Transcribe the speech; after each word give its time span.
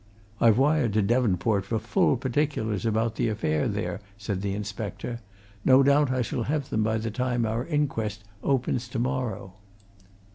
"I've 0.39 0.57
wired 0.57 0.93
to 0.93 1.03
Devonport 1.03 1.63
for 1.63 1.77
full 1.77 2.17
particulars 2.17 2.87
about 2.87 3.17
the 3.17 3.27
affair 3.29 3.67
there," 3.67 3.99
said 4.17 4.41
the 4.41 4.55
inspector. 4.55 5.19
"No 5.63 5.83
doubt 5.83 6.09
I 6.09 6.23
shall 6.23 6.41
have 6.49 6.71
them 6.71 6.81
by 6.81 6.97
the 6.97 7.11
time 7.11 7.45
our 7.45 7.67
inquest 7.67 8.23
opens 8.43 8.87
tomorrow." 8.87 9.53